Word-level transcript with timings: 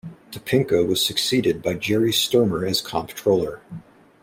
Topinka 0.31 0.83
was 0.83 1.05
succeeded 1.05 1.61
by 1.61 1.75
Jerry 1.75 2.11
Stermer 2.11 2.65
as 2.65 2.81
comptroller. 2.81 3.61